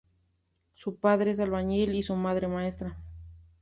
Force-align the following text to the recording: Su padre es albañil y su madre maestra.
Su 0.73 0.95
padre 0.95 1.29
es 1.29 1.39
albañil 1.39 1.93
y 1.93 2.01
su 2.01 2.15
madre 2.15 2.47
maestra. 2.47 2.97